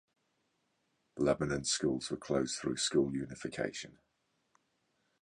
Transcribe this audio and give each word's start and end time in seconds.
Lebanon 1.17 1.63
schools 1.63 2.09
were 2.09 2.17
closed 2.17 2.57
through 2.57 2.75
school 2.77 3.13
unification. 3.15 3.99